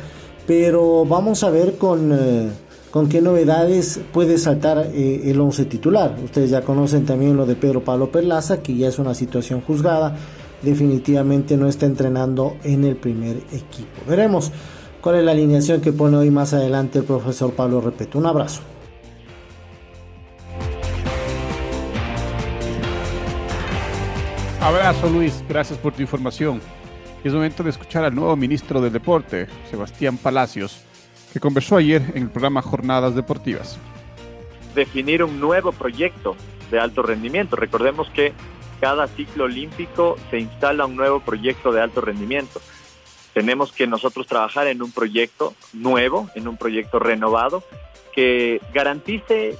pero 0.46 1.04
vamos 1.04 1.44
a 1.44 1.50
ver 1.50 1.76
con, 1.76 2.10
eh, 2.12 2.48
con 2.90 3.08
qué 3.08 3.20
novedades 3.20 4.00
puede 4.12 4.38
saltar 4.38 4.90
eh, 4.94 5.30
el 5.30 5.40
once 5.40 5.66
titular. 5.66 6.16
Ustedes 6.24 6.50
ya 6.50 6.62
conocen 6.62 7.04
también 7.04 7.36
lo 7.36 7.46
de 7.46 7.54
Pedro 7.54 7.84
Pablo 7.84 8.10
Perlaza, 8.10 8.62
que 8.62 8.74
ya 8.74 8.88
es 8.88 8.98
una 8.98 9.14
situación 9.14 9.60
juzgada, 9.60 10.16
definitivamente 10.62 11.56
no 11.56 11.68
está 11.68 11.86
entrenando 11.86 12.56
en 12.64 12.84
el 12.84 12.96
primer 12.96 13.36
equipo. 13.52 14.00
Veremos 14.08 14.50
cuál 15.00 15.16
es 15.16 15.24
la 15.24 15.32
alineación 15.32 15.80
que 15.80 15.92
pone 15.92 16.16
hoy 16.16 16.30
más 16.30 16.54
adelante 16.54 17.00
el 17.00 17.04
profesor 17.04 17.52
Pablo 17.52 17.80
Repeto. 17.80 18.18
Un 18.18 18.26
abrazo. 18.26 18.62
Abrazo 24.68 25.08
Luis, 25.08 25.42
gracias 25.48 25.78
por 25.78 25.94
tu 25.94 26.02
información. 26.02 26.60
Es 27.24 27.32
momento 27.32 27.62
de 27.62 27.70
escuchar 27.70 28.04
al 28.04 28.14
nuevo 28.14 28.36
ministro 28.36 28.82
del 28.82 28.92
Deporte, 28.92 29.46
Sebastián 29.70 30.18
Palacios, 30.18 30.84
que 31.32 31.40
conversó 31.40 31.78
ayer 31.78 32.02
en 32.14 32.24
el 32.24 32.30
programa 32.30 32.60
Jornadas 32.60 33.14
Deportivas. 33.14 33.78
Definir 34.74 35.24
un 35.24 35.40
nuevo 35.40 35.72
proyecto 35.72 36.36
de 36.70 36.78
alto 36.78 37.00
rendimiento. 37.00 37.56
Recordemos 37.56 38.10
que 38.10 38.34
cada 38.78 39.06
ciclo 39.06 39.44
olímpico 39.44 40.18
se 40.28 40.38
instala 40.38 40.84
un 40.84 40.96
nuevo 40.96 41.20
proyecto 41.20 41.72
de 41.72 41.80
alto 41.80 42.02
rendimiento. 42.02 42.60
Tenemos 43.32 43.72
que 43.72 43.86
nosotros 43.86 44.26
trabajar 44.26 44.66
en 44.66 44.82
un 44.82 44.92
proyecto 44.92 45.54
nuevo, 45.72 46.28
en 46.34 46.46
un 46.46 46.58
proyecto 46.58 46.98
renovado, 46.98 47.64
que 48.14 48.60
garantice 48.74 49.56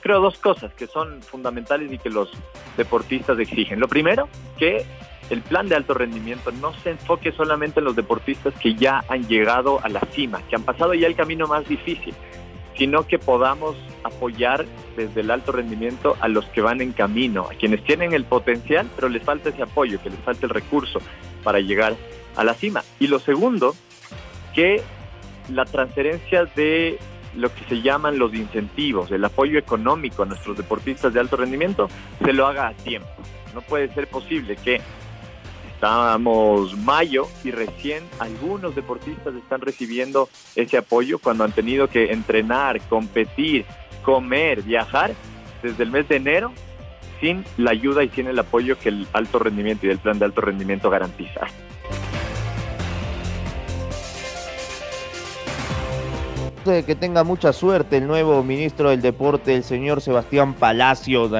creo 0.00 0.20
dos 0.20 0.38
cosas 0.38 0.72
que 0.74 0.86
son 0.86 1.22
fundamentales 1.22 1.92
y 1.92 1.98
que 1.98 2.10
los 2.10 2.30
deportistas 2.76 3.38
exigen. 3.38 3.80
Lo 3.80 3.88
primero, 3.88 4.28
que 4.58 4.84
el 5.30 5.42
plan 5.42 5.68
de 5.68 5.76
alto 5.76 5.94
rendimiento 5.94 6.50
no 6.52 6.74
se 6.82 6.90
enfoque 6.90 7.32
solamente 7.32 7.80
en 7.80 7.84
los 7.84 7.96
deportistas 7.96 8.52
que 8.60 8.74
ya 8.74 9.04
han 9.08 9.26
llegado 9.28 9.80
a 9.82 9.88
la 9.88 10.00
cima, 10.12 10.42
que 10.48 10.56
han 10.56 10.64
pasado 10.64 10.94
ya 10.94 11.06
el 11.06 11.14
camino 11.14 11.46
más 11.46 11.68
difícil, 11.68 12.14
sino 12.76 13.06
que 13.06 13.18
podamos 13.18 13.76
apoyar 14.02 14.64
desde 14.96 15.20
el 15.20 15.30
alto 15.30 15.52
rendimiento 15.52 16.16
a 16.20 16.28
los 16.28 16.44
que 16.46 16.62
van 16.62 16.80
en 16.80 16.92
camino, 16.92 17.46
a 17.50 17.54
quienes 17.54 17.84
tienen 17.84 18.12
el 18.12 18.24
potencial, 18.24 18.88
pero 18.96 19.08
les 19.08 19.22
falta 19.22 19.50
ese 19.50 19.62
apoyo, 19.62 20.02
que 20.02 20.10
les 20.10 20.18
falta 20.20 20.46
el 20.46 20.50
recurso 20.50 20.98
para 21.44 21.60
llegar 21.60 21.94
a 22.36 22.44
la 22.44 22.54
cima. 22.54 22.82
Y 22.98 23.06
lo 23.06 23.18
segundo, 23.18 23.74
que 24.54 24.82
la 25.48 25.64
transferencia 25.64 26.46
de 26.56 26.98
lo 27.36 27.52
que 27.54 27.64
se 27.64 27.82
llaman 27.82 28.18
los 28.18 28.34
incentivos, 28.34 29.10
el 29.10 29.24
apoyo 29.24 29.58
económico 29.58 30.22
a 30.22 30.26
nuestros 30.26 30.56
deportistas 30.56 31.12
de 31.14 31.20
alto 31.20 31.36
rendimiento, 31.36 31.88
se 32.24 32.32
lo 32.32 32.46
haga 32.46 32.68
a 32.68 32.74
tiempo. 32.74 33.08
No 33.54 33.62
puede 33.62 33.92
ser 33.92 34.08
posible 34.08 34.56
que 34.56 34.80
estamos 35.72 36.76
mayo 36.76 37.26
y 37.42 37.50
recién 37.50 38.04
algunos 38.18 38.74
deportistas 38.74 39.34
están 39.34 39.60
recibiendo 39.60 40.28
ese 40.54 40.76
apoyo 40.76 41.18
cuando 41.18 41.44
han 41.44 41.52
tenido 41.52 41.88
que 41.88 42.12
entrenar, 42.12 42.80
competir, 42.82 43.64
comer, 44.02 44.62
viajar 44.62 45.14
desde 45.62 45.82
el 45.82 45.90
mes 45.90 46.08
de 46.08 46.16
enero 46.16 46.52
sin 47.20 47.44
la 47.56 47.70
ayuda 47.70 48.02
y 48.02 48.08
sin 48.10 48.26
el 48.26 48.38
apoyo 48.38 48.78
que 48.78 48.88
el 48.90 49.06
alto 49.12 49.38
rendimiento 49.38 49.86
y 49.86 49.90
el 49.90 49.98
plan 49.98 50.18
de 50.18 50.24
alto 50.26 50.40
rendimiento 50.40 50.90
garantiza. 50.90 51.46
Que 56.62 56.94
tenga 56.94 57.24
mucha 57.24 57.52
suerte 57.52 57.96
el 57.96 58.06
nuevo 58.06 58.42
ministro 58.42 58.90
del 58.90 59.00
Deporte, 59.00 59.54
el 59.54 59.64
señor 59.64 60.00
Sebastián 60.00 60.54
Palacios. 60.54 61.32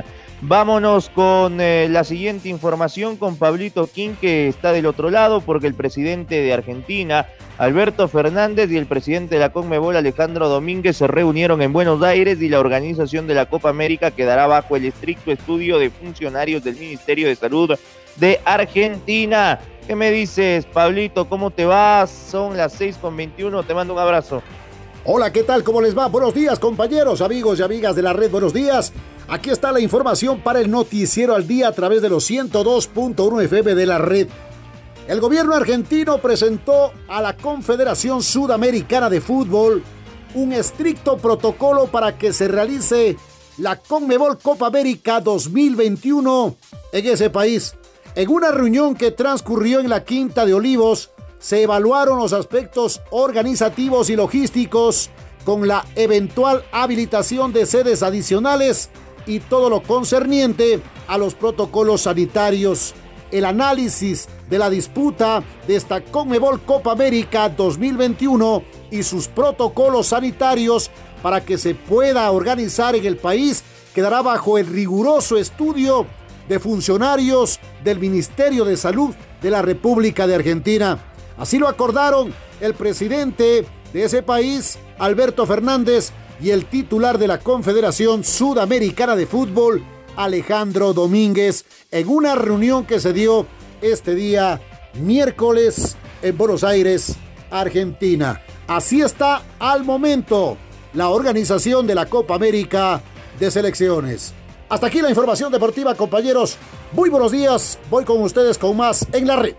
Vámonos 0.43 1.11
con 1.11 1.61
eh, 1.61 1.87
la 1.91 2.03
siguiente 2.03 2.49
información 2.49 3.19
con 3.19 3.37
Pablito 3.37 3.87
King, 3.87 4.15
que 4.19 4.49
está 4.49 4.73
del 4.73 4.87
otro 4.87 5.11
lado, 5.11 5.43
porque 5.43 5.67
el 5.67 5.75
presidente 5.75 6.41
de 6.41 6.53
Argentina, 6.55 7.27
Alberto 7.59 8.09
Fernández, 8.09 8.71
y 8.71 8.79
el 8.79 8.87
presidente 8.87 9.35
de 9.35 9.41
la 9.41 9.53
Conmebol, 9.53 9.97
Alejandro 9.97 10.49
Domínguez, 10.49 10.97
se 10.97 11.07
reunieron 11.07 11.61
en 11.61 11.75
Buenos 11.75 12.03
Aires 12.03 12.41
y 12.41 12.49
la 12.49 12.59
organización 12.59 13.27
de 13.27 13.35
la 13.35 13.47
Copa 13.47 13.69
América 13.69 14.13
quedará 14.13 14.47
bajo 14.47 14.77
el 14.77 14.87
estricto 14.87 15.31
estudio 15.31 15.79
de 15.79 15.91
funcionarios 15.91 16.65
del 16.65 16.77
Ministerio 16.77 17.29
de 17.29 17.37
Salud 17.37 17.79
de 18.17 18.41
Argentina. 18.47 19.61
¿Qué 19.87 19.95
me 19.95 20.11
dices, 20.11 20.67
Pablito? 20.67 21.29
¿Cómo 21.29 21.51
te 21.51 21.65
vas? 21.65 22.11
Son 22.11 22.57
las 22.57 22.73
6 22.75 22.97
con 22.99 23.17
21. 23.17 23.63
Te 23.65 23.75
mando 23.75 23.93
un 23.93 23.99
abrazo. 23.99 24.43
Hola, 25.07 25.33
¿qué 25.33 25.45
tal? 25.45 25.65
¿Cómo 25.65 25.81
les 25.81 25.97
va? 25.97 26.09
Buenos 26.09 26.35
días, 26.35 26.59
compañeros, 26.59 27.23
amigos 27.23 27.59
y 27.59 27.63
amigas 27.63 27.97
de 27.97 28.03
la 28.03 28.13
red. 28.13 28.31
Buenos 28.31 28.53
días. 28.53 28.93
Aquí 29.29 29.49
está 29.49 29.73
la 29.73 29.81
información 29.81 30.43
para 30.43 30.61
el 30.61 30.71
noticiero 30.71 31.35
al 31.35 31.47
día 31.47 31.69
a 31.69 31.73
través 31.73 32.03
de 32.03 32.11
los 32.11 32.31
102.1 32.31 33.43
FM 33.45 33.75
de 33.75 33.87
la 33.87 33.97
red. 33.97 34.29
El 35.09 35.21
gobierno 35.21 35.55
argentino 35.55 36.19
presentó 36.19 36.93
a 37.09 37.23
la 37.23 37.35
Confederación 37.35 38.23
Sudamericana 38.23 39.09
de 39.09 39.23
Fútbol 39.23 39.83
un 40.35 40.53
estricto 40.53 41.17
protocolo 41.17 41.87
para 41.87 42.19
que 42.19 42.35
se 42.35 42.47
realice 42.47 43.17
la 43.57 43.77
Conmebol 43.77 44.39
Copa 44.39 44.67
América 44.67 45.21
2021 45.21 46.57
en 46.93 47.07
ese 47.07 47.31
país. 47.31 47.75
En 48.15 48.29
una 48.29 48.51
reunión 48.51 48.95
que 48.95 49.13
transcurrió 49.13 49.81
en 49.81 49.89
la 49.89 50.05
Quinta 50.05 50.45
de 50.45 50.53
Olivos, 50.53 51.11
se 51.41 51.63
evaluaron 51.63 52.19
los 52.19 52.33
aspectos 52.33 53.01
organizativos 53.11 54.11
y 54.11 54.17
logísticos 54.17 55.11
con 55.45 55.67
la 55.67 55.85
eventual 55.97 56.63
habilitación 56.71 57.53
de 57.53 57.67
sedes 57.67 58.03
adicionales 58.03 58.91
y 59.27 59.41
todo 59.41 59.71
lo 59.71 59.83
concerniente 59.83 60.81
a 61.09 61.19
los 61.19 61.35
protocolos 61.35 62.03
sanitarios. 62.03 62.95
El 63.31 63.45
análisis 63.45 64.29
de 64.51 64.59
la 64.59 64.69
disputa 64.69 65.43
de 65.67 65.77
esta 65.77 66.03
Conmebol 66.03 66.61
Copa 66.61 66.93
América 66.93 67.49
2021 67.49 68.63
y 68.91 69.03
sus 69.03 69.29
protocolos 69.29 70.09
sanitarios 70.09 70.91
para 71.23 71.41
que 71.45 71.57
se 71.57 71.75
pueda 71.75 72.31
organizar 72.31 72.95
en 72.97 73.07
el 73.07 73.17
país 73.17 73.65
quedará 73.95 74.21
bajo 74.21 74.59
el 74.59 74.67
riguroso 74.67 75.37
estudio 75.39 76.07
de 76.49 76.59
funcionarios 76.59 77.61
del 77.85 77.99
Ministerio 77.99 78.65
de 78.65 78.77
Salud 78.77 79.15
de 79.41 79.51
la 79.51 79.63
República 79.63 80.27
de 80.27 80.35
Argentina. 80.35 80.99
Así 81.41 81.59
lo 81.59 81.69
acordaron 81.69 82.35
el 82.61 82.75
presidente 82.75 83.65
de 83.95 84.05
ese 84.05 84.23
país, 84.23 84.79
Alberto 84.99 85.47
Fernández, 85.47 86.13
y 86.39 86.51
el 86.51 86.67
titular 86.67 87.17
de 87.17 87.29
la 87.29 87.39
Confederación 87.39 88.25
Sudamericana 88.25 89.17
de 89.17 89.25
Fútbol, 89.27 89.83
Alejandro 90.17 90.93
Domínguez, 90.93 91.65
en 91.91 92.09
una 92.09 92.35
reunión 92.35 92.85
que 92.85 93.01
se 93.01 93.15
dio 93.15 93.47
este 93.81 94.15
día 94.15 94.61
miércoles 95.01 95.97
en 96.21 96.37
Buenos 96.37 96.63
Aires, 96.63 97.17
Argentina. 97.51 98.43
Así 98.67 99.01
está 99.01 99.43
al 99.59 99.83
momento 99.83 100.59
la 100.93 101.09
organización 101.09 101.87
de 101.87 101.95
la 101.95 102.05
Copa 102.05 102.35
América 102.35 103.01
de 103.39 103.51
Selecciones. 103.51 104.35
Hasta 104.69 104.89
aquí 104.89 105.01
la 105.01 105.09
información 105.09 105.51
deportiva, 105.51 105.95
compañeros. 105.95 106.59
Muy 106.93 107.09
buenos 107.09 107.33
días. 107.33 107.79
Voy 107.89 108.05
con 108.05 108.21
ustedes 108.21 108.59
con 108.59 108.77
más 108.77 109.07
en 109.13 109.27
la 109.27 109.37
red. 109.37 109.55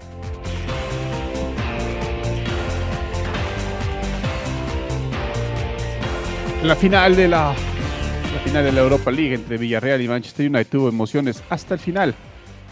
La 6.63 6.75
final 6.75 7.15
de 7.15 7.27
la, 7.27 7.55
final 8.43 8.63
de 8.63 8.71
la 8.71 8.81
Europa 8.81 9.09
League 9.09 9.33
entre 9.33 9.57
Villarreal 9.57 9.99
y 9.99 10.07
Manchester 10.07 10.47
United 10.47 10.67
tuvo 10.67 10.89
emociones 10.89 11.43
hasta 11.49 11.73
el 11.73 11.79
final. 11.79 12.13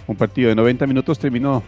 Un 0.05 0.15
partido 0.15 0.49
de 0.49 0.55
90 0.55 0.85
minutos 0.85 1.17
terminó 1.17 1.63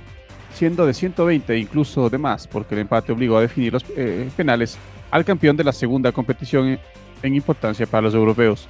siendo 0.54 0.86
de 0.86 0.94
120, 0.94 1.58
incluso 1.58 2.12
de 2.12 2.20
más, 2.20 2.48
porque 2.48 2.75
el 2.75 2.82
empate 2.82 3.12
obligó 3.12 3.38
a 3.38 3.42
definir 3.42 3.74
los 3.74 3.84
eh, 3.98 4.30
penales 4.38 4.78
al 5.10 5.25
campeón 5.25 5.58
de 5.58 5.63
la 5.63 5.72
segunda 5.72 6.12
competición 6.12 6.78
en 7.24 7.36
importancia 7.36 7.88
para 7.88 8.04
los 8.04 8.13
europeos. 8.13 8.68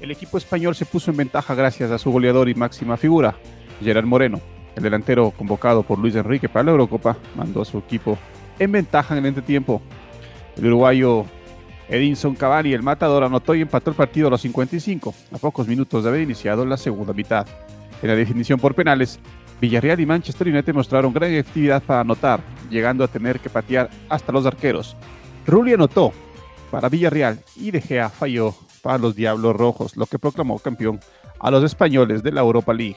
El 0.00 0.12
equipo 0.12 0.38
español 0.38 0.76
se 0.76 0.86
puso 0.86 1.10
en 1.10 1.16
ventaja 1.16 1.52
gracias 1.56 1.90
a 1.90 1.98
su 1.98 2.12
goleador 2.12 2.48
y 2.48 2.54
máxima 2.54 2.96
figura, 2.96 3.34
Gerard 3.82 4.06
Moreno. 4.06 4.40
El 4.76 4.84
delantero 4.84 5.32
convocado 5.32 5.82
por 5.82 5.98
Luis 5.98 6.14
Enrique 6.14 6.48
para 6.48 6.66
la 6.66 6.70
Eurocopa 6.70 7.16
mandó 7.34 7.62
a 7.62 7.64
su 7.64 7.78
equipo 7.78 8.16
en 8.56 8.70
ventaja 8.70 9.14
en 9.14 9.24
el 9.24 9.26
entretiempo. 9.26 9.82
El 10.56 10.66
uruguayo 10.66 11.26
Edinson 11.88 12.34
Cavani, 12.34 12.72
el 12.72 12.82
matador, 12.82 13.24
anotó 13.24 13.54
y 13.54 13.60
empató 13.60 13.90
el 13.90 13.96
partido 13.96 14.28
a 14.28 14.30
los 14.30 14.40
55, 14.40 15.14
a 15.32 15.38
pocos 15.38 15.68
minutos 15.68 16.02
de 16.02 16.08
haber 16.08 16.22
iniciado 16.22 16.64
la 16.64 16.76
segunda 16.76 17.12
mitad. 17.12 17.46
En 18.02 18.08
la 18.08 18.16
definición 18.16 18.58
por 18.58 18.74
penales, 18.74 19.18
Villarreal 19.60 20.00
y 20.00 20.06
Manchester 20.06 20.48
United 20.48 20.74
mostraron 20.74 21.12
gran 21.12 21.30
efectividad 21.30 21.82
para 21.82 22.00
anotar, 22.00 22.40
llegando 22.70 23.04
a 23.04 23.08
tener 23.08 23.40
que 23.40 23.50
patear 23.50 23.90
hasta 24.08 24.32
los 24.32 24.46
arqueros. 24.46 24.96
Rulli 25.46 25.74
anotó 25.74 26.12
para 26.70 26.88
Villarreal 26.88 27.38
y 27.56 27.70
De 27.70 27.80
Gea 27.80 28.08
falló 28.08 28.54
para 28.82 28.98
los 28.98 29.14
Diablos 29.14 29.54
Rojos, 29.56 29.96
lo 29.96 30.06
que 30.06 30.18
proclamó 30.18 30.58
campeón 30.58 31.00
a 31.38 31.50
los 31.50 31.64
españoles 31.64 32.22
de 32.22 32.32
la 32.32 32.40
Europa 32.40 32.72
League. 32.72 32.96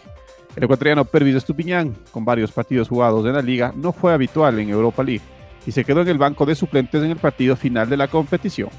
El 0.56 0.64
ecuatoriano 0.64 1.06
Pervis 1.06 1.36
Estupiñán, 1.36 1.96
con 2.12 2.26
varios 2.26 2.52
partidos 2.52 2.90
jugados 2.90 3.26
en 3.26 3.34
la 3.34 3.42
liga, 3.42 3.74
no 3.76 3.92
fue 3.92 4.14
habitual 4.14 4.60
en 4.60 4.70
Europa 4.70 5.04
League 5.04 5.22
y 5.68 5.72
se 5.74 5.84
quedó 5.84 6.02
en 6.02 6.08
el 6.08 6.18
banco 6.18 6.46
de 6.46 6.56
suplentes 6.56 7.04
en 7.04 7.12
el 7.12 7.18
partido 7.18 7.56
final 7.56 7.90
de 7.90 7.98
la 7.98 8.08
competición. 8.08 8.70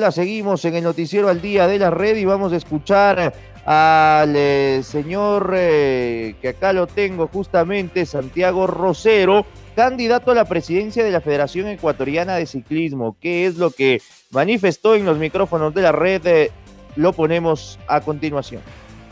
la 0.00 0.10
seguimos 0.10 0.64
en 0.64 0.74
el 0.74 0.84
noticiero 0.84 1.28
al 1.28 1.40
día 1.40 1.66
de 1.66 1.78
la 1.78 1.90
red 1.90 2.16
y 2.16 2.24
vamos 2.24 2.52
a 2.52 2.56
escuchar 2.56 3.32
al 3.64 4.34
eh, 4.36 4.82
señor 4.82 5.54
eh, 5.56 6.34
que 6.42 6.48
acá 6.48 6.72
lo 6.72 6.86
tengo 6.86 7.28
justamente, 7.28 8.04
Santiago 8.04 8.66
Rosero, 8.66 9.46
candidato 9.74 10.32
a 10.32 10.34
la 10.34 10.44
presidencia 10.44 11.04
de 11.04 11.10
la 11.10 11.20
Federación 11.20 11.68
Ecuatoriana 11.68 12.34
de 12.34 12.46
Ciclismo. 12.46 13.16
¿Qué 13.20 13.46
es 13.46 13.56
lo 13.56 13.70
que 13.70 14.02
manifestó 14.30 14.94
en 14.94 15.04
los 15.04 15.16
micrófonos 15.16 15.72
de 15.72 15.82
la 15.82 15.92
red? 15.92 16.26
Eh, 16.26 16.50
lo 16.96 17.12
ponemos 17.12 17.78
a 17.88 18.00
continuación. 18.00 18.62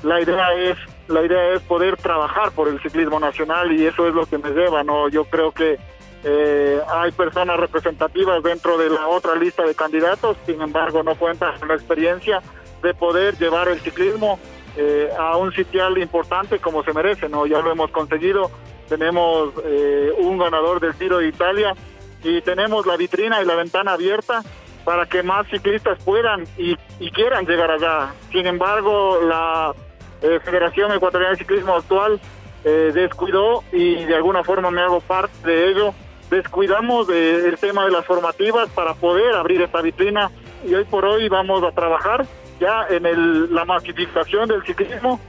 La 0.02 0.20
idea 0.20 0.52
es 0.54 0.76
la 1.08 1.22
idea 1.22 1.54
es 1.54 1.60
poder 1.62 1.96
trabajar 1.96 2.52
por 2.52 2.68
el 2.68 2.80
ciclismo 2.80 3.20
nacional 3.20 3.72
y 3.72 3.86
eso 3.86 4.06
es 4.08 4.14
lo 4.14 4.26
que 4.26 4.38
me 4.38 4.50
lleva, 4.50 4.82
¿no? 4.82 5.08
Yo 5.08 5.24
creo 5.24 5.52
que 5.52 5.78
eh, 6.24 6.80
hay 6.88 7.10
personas 7.12 7.58
representativas 7.58 8.42
dentro 8.42 8.78
de 8.78 8.88
la 8.88 9.08
otra 9.08 9.34
lista 9.34 9.64
de 9.64 9.74
candidatos, 9.74 10.36
sin 10.46 10.60
embargo 10.62 11.02
no 11.02 11.14
cuentan 11.16 11.58
con 11.58 11.68
la 11.68 11.74
experiencia 11.74 12.40
de 12.82 12.94
poder 12.94 13.36
llevar 13.36 13.68
el 13.68 13.80
ciclismo 13.80 14.38
eh, 14.76 15.10
a 15.18 15.36
un 15.36 15.52
sitial 15.52 15.98
importante 15.98 16.58
como 16.58 16.82
se 16.84 16.92
merece, 16.92 17.28
¿no? 17.28 17.46
Ya 17.46 17.60
lo 17.60 17.72
hemos 17.72 17.90
conseguido, 17.90 18.50
tenemos 18.88 19.52
eh, 19.64 20.12
un 20.18 20.38
ganador 20.38 20.80
del 20.80 20.94
Tiro 20.94 21.18
de 21.18 21.28
Italia 21.28 21.74
y 22.22 22.40
tenemos 22.42 22.86
la 22.86 22.96
vitrina 22.96 23.42
y 23.42 23.44
la 23.44 23.56
ventana 23.56 23.92
abierta 23.92 24.42
para 24.84 25.06
que 25.06 25.22
más 25.22 25.46
ciclistas 25.48 26.02
puedan 26.04 26.44
y, 26.56 26.76
quieran 27.10 27.46
llegar 27.46 27.70
allá. 27.70 28.12
Sin 28.30 28.46
embargo, 28.46 29.20
la 29.22 29.72
Federación 30.20 30.92
Ecuatoriana 30.92 31.32
de 31.32 31.38
Ciclismo 31.38 31.74
actual 31.74 32.20
descuidó 32.62 33.64
y 33.72 34.04
de 34.04 34.14
alguna 34.14 34.44
forma 34.44 34.70
me 34.70 34.80
hago 34.80 35.00
parte 35.00 35.50
de 35.50 35.68
ello 35.68 35.92
descuidamos 36.32 37.10
el 37.10 37.58
tema 37.58 37.84
de 37.84 37.90
las 37.90 38.06
formativas 38.06 38.70
para 38.70 38.94
poder 38.94 39.34
abrir 39.34 39.60
esta 39.60 39.82
vitrina 39.82 40.30
y 40.66 40.72
hoy 40.74 40.84
por 40.84 41.04
hoy 41.04 41.28
vamos 41.28 41.62
a 41.62 41.72
trabajar 41.72 42.24
ya 42.58 42.86
en 42.88 43.04
el, 43.04 43.54
la 43.54 43.66
masificación 43.66 44.48
del 44.48 44.62
ciclismo. 44.62 45.20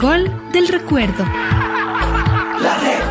Gol 0.00 0.30
del 0.50 0.66
recuerdo. 0.68 1.24
La 1.24 2.78
red. 2.80 3.02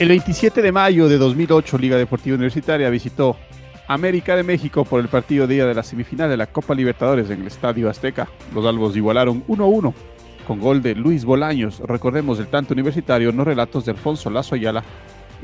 El 0.00 0.08
27 0.08 0.60
de 0.60 0.72
mayo 0.72 1.08
de 1.08 1.18
2008, 1.18 1.78
Liga 1.78 1.96
Deportiva 1.96 2.34
Universitaria 2.34 2.90
visitó 2.90 3.36
América 3.86 4.34
de 4.34 4.42
México 4.42 4.84
por 4.84 5.00
el 5.00 5.06
partido 5.06 5.46
día 5.46 5.66
de 5.66 5.74
la 5.74 5.84
semifinal 5.84 6.28
de 6.28 6.36
la 6.36 6.48
Copa 6.48 6.74
Libertadores 6.74 7.30
en 7.30 7.42
el 7.42 7.46
Estadio 7.46 7.88
Azteca. 7.88 8.28
Los 8.52 8.66
albos 8.66 8.96
igualaron 8.96 9.46
1-1 9.46 9.94
con 10.48 10.58
gol 10.58 10.82
de 10.82 10.96
Luis 10.96 11.24
Bolaños. 11.24 11.78
Recordemos 11.78 12.40
el 12.40 12.48
tanto 12.48 12.74
universitario, 12.74 13.30
no 13.30 13.44
relatos 13.44 13.84
de 13.84 13.92
Alfonso 13.92 14.30
Lazo 14.30 14.56
Ayala 14.56 14.82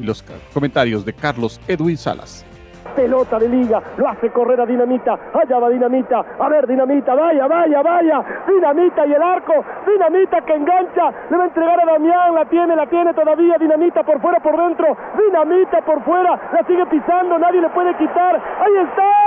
y 0.00 0.02
los 0.02 0.24
comentarios 0.52 1.04
de 1.04 1.12
Carlos 1.12 1.60
Edwin 1.68 1.96
Salas 1.96 2.44
pelota 2.90 3.38
de 3.38 3.48
liga, 3.48 3.80
lo 3.96 4.08
hace 4.08 4.30
correr 4.30 4.60
a 4.60 4.66
Dinamita, 4.66 5.18
allá 5.32 5.58
va 5.58 5.68
Dinamita, 5.68 6.24
a 6.38 6.48
ver 6.48 6.66
Dinamita, 6.66 7.14
vaya, 7.14 7.46
vaya, 7.46 7.82
vaya, 7.82 8.24
Dinamita 8.46 9.06
y 9.06 9.12
el 9.12 9.22
arco, 9.22 9.64
Dinamita 9.86 10.40
que 10.42 10.54
engancha, 10.54 11.10
le 11.30 11.36
va 11.36 11.44
a 11.44 11.46
entregar 11.46 11.80
a 11.80 11.86
Damián, 11.92 12.34
la 12.34 12.44
tiene, 12.44 12.76
la 12.76 12.86
tiene 12.86 13.14
todavía, 13.14 13.56
Dinamita 13.58 14.02
por 14.02 14.20
fuera, 14.20 14.40
por 14.40 14.56
dentro, 14.56 14.96
Dinamita 15.16 15.80
por 15.82 16.02
fuera, 16.02 16.38
la 16.52 16.62
sigue 16.66 16.86
pisando, 16.86 17.38
nadie 17.38 17.60
le 17.60 17.68
puede 17.70 17.94
quitar, 17.94 18.34
ahí 18.36 18.76
está, 18.76 19.20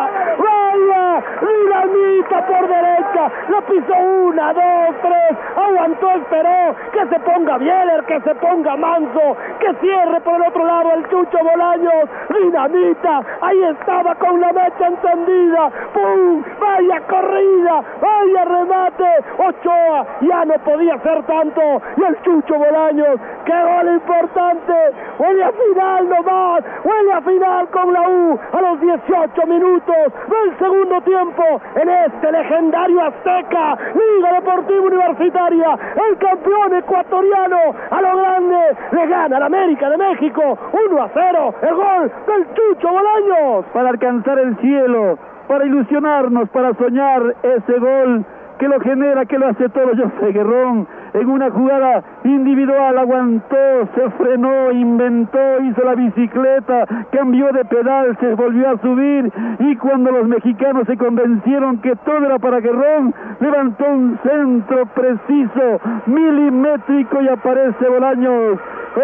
Dinamita 1.42 2.46
por 2.46 2.68
derecha, 2.68 3.32
la 3.50 3.62
pisó 3.62 3.94
una, 3.98 4.54
dos, 4.54 4.96
tres, 5.02 5.38
aguantó, 5.56 6.12
esperó, 6.12 6.76
que 6.92 7.08
se 7.08 7.20
ponga 7.20 7.58
Bieler, 7.58 8.04
que 8.06 8.20
se 8.22 8.36
ponga 8.36 8.76
Manso, 8.76 9.38
que 9.60 9.74
cierre 9.82 10.22
por 10.22 10.36
el 10.36 10.48
otro 10.48 10.66
lado 10.66 10.92
el 10.94 11.08
Chucho 11.10 11.38
Bolaños, 11.44 12.10
Dinamita, 12.30 13.22
ahí 13.42 13.64
estaba 13.64 14.16
con 14.16 14.40
la 14.40 14.54
mecha 14.54 14.88
encendida, 14.88 15.70
¡pum! 15.94 16.44
Vaya 16.60 17.02
corrida, 17.08 17.84
vaya 18.02 18.46
remate, 18.46 19.10
Ochoa, 19.38 20.06
ya 20.22 20.46
no 20.46 20.54
podía 20.60 20.98
ser 21.00 21.24
tanto, 21.24 21.62
y 21.98 22.04
el 22.04 22.22
Chucho 22.22 22.56
Bolaños, 22.56 23.20
qué 23.46 23.54
gol 23.54 23.88
importante, 23.94 24.74
huele 25.20 25.44
a 25.44 25.52
final 25.52 26.10
nomás, 26.10 26.64
huele 26.84 27.14
a 27.14 27.22
final 27.22 27.68
con 27.70 27.94
la 27.94 28.10
U 28.10 28.40
a 28.54 28.62
los 28.62 28.80
18 28.82 29.46
minutos 29.48 29.96
del 30.28 30.58
segundo 30.58 31.02
tiempo 31.08 31.62
en 31.76 31.90
este 31.90 32.32
legendario 32.32 33.02
Azteca, 33.02 33.78
Liga 33.94 34.34
Deportiva 34.34 34.82
Universitaria, 34.82 35.78
el 36.10 36.18
campeón 36.18 36.74
ecuatoriano 36.76 37.58
a 37.90 38.02
lo 38.02 38.18
grande 38.18 38.78
le 38.92 39.08
gana 39.08 39.38
al 39.38 39.44
América 39.44 39.90
de 39.90 39.98
México 39.98 40.58
1 40.74 41.02
a 41.02 41.10
0, 41.14 41.56
el 41.62 41.76
gol 41.76 42.12
del 42.28 42.54
Chucho 42.54 42.90
Bolaños. 42.90 43.66
Para 43.74 43.90
alcanzar 43.90 44.38
el 44.40 44.58
cielo, 44.58 45.18
para 45.48 45.66
ilusionarnos, 45.66 46.50
para 46.50 46.74
soñar 46.74 47.36
ese 47.42 47.80
gol 47.80 48.26
que 48.60 48.68
lo 48.68 48.80
genera, 48.82 49.26
que 49.26 49.38
lo 49.38 49.48
hace 49.48 49.70
todo 49.70 49.88
José 49.88 50.32
Guerrón. 50.34 50.88
En 51.14 51.30
una 51.30 51.50
jugada 51.50 52.04
individual 52.24 52.98
aguantó, 52.98 53.88
se 53.96 54.10
frenó, 54.12 54.72
inventó, 54.72 55.40
hizo 55.64 55.84
la 55.84 55.96
bicicleta, 55.96 56.86
cambió 57.12 57.52
de 57.52 57.66
pedal, 57.66 58.18
se 58.20 58.34
volvió 58.36 58.70
a 58.70 58.78
subir 58.78 59.32
y 59.60 59.76
cuando 59.78 60.12
los 60.12 60.28
mexicanos 60.28 60.86
se 60.88 60.98
convencieron 60.98 61.80
que 61.82 61.96
todo 61.98 62.26
era 62.26 62.40
para 62.40 62.60
Guerrón, 62.60 63.14
levantó 63.40 63.86
un 63.86 64.20
centro 64.24 64.86
preciso, 64.88 65.82
milimétrico 66.06 67.22
y 67.22 67.30
aparece 67.30 67.88
Bolaños. 67.88 68.60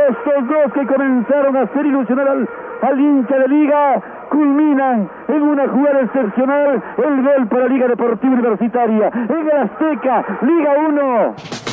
Estos 0.10 0.48
dos 0.48 0.74
que 0.74 0.88
comenzaron 0.88 1.56
a 1.56 1.62
hacer 1.62 1.86
ilusionar 1.86 2.28
al, 2.28 2.50
al 2.82 3.00
hincha 3.00 3.38
de 3.38 3.48
liga 3.48 4.02
culminan 4.30 5.08
en 5.28 5.42
una 5.42 5.68
jugada 5.68 6.02
excepcional 6.02 6.82
el 6.98 7.24
gol 7.24 7.48
para 7.48 7.68
Liga 7.68 7.88
Deportiva 7.88 8.34
Universitaria 8.34 9.12
en 9.14 9.50
el 9.50 9.58
Azteca, 9.58 10.26
Liga 10.42 10.72
1. 10.90 11.73